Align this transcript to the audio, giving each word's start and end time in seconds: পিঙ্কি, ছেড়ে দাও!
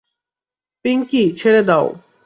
পিঙ্কি, 0.85 1.23
ছেড়ে 1.39 1.61
দাও! 1.69 1.85